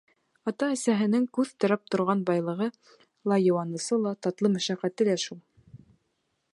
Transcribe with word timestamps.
Ата-әсәһенең 0.51 1.27
күҙ 1.37 1.51
терәп 1.65 1.83
торған 1.95 2.23
байлығы 2.29 2.71
ла, 3.33 3.39
йыуанысы 3.45 4.01
ла, 4.07 4.15
татлы 4.27 4.53
мәшәҡәте 4.57 5.11
лә 5.13 5.19
шул. 5.27 5.43